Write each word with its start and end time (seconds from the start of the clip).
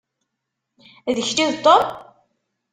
D 1.15 1.17
kečč 1.27 1.39
i 1.43 1.45
d 1.51 1.53
Tom? 1.63 1.83